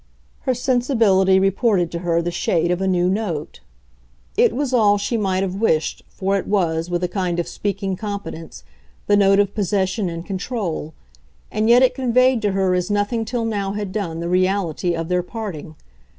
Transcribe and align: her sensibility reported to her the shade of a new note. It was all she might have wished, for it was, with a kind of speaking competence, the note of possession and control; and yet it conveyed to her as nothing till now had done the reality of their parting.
her 0.49 0.53
sensibility 0.55 1.37
reported 1.37 1.91
to 1.91 1.99
her 1.99 2.23
the 2.23 2.31
shade 2.31 2.71
of 2.71 2.81
a 2.81 2.87
new 2.87 3.07
note. 3.07 3.59
It 4.35 4.51
was 4.55 4.73
all 4.73 4.97
she 4.97 5.15
might 5.15 5.43
have 5.43 5.53
wished, 5.61 6.01
for 6.07 6.39
it 6.39 6.47
was, 6.47 6.89
with 6.89 7.03
a 7.03 7.07
kind 7.07 7.37
of 7.39 7.47
speaking 7.47 7.95
competence, 7.95 8.63
the 9.05 9.15
note 9.15 9.37
of 9.39 9.53
possession 9.53 10.09
and 10.09 10.25
control; 10.25 10.95
and 11.51 11.69
yet 11.69 11.83
it 11.83 11.93
conveyed 11.93 12.41
to 12.41 12.53
her 12.53 12.73
as 12.73 12.89
nothing 12.89 13.25
till 13.25 13.45
now 13.45 13.73
had 13.73 13.91
done 13.91 14.21
the 14.21 14.27
reality 14.27 14.95
of 14.95 15.07
their 15.07 15.21
parting. 15.21 15.75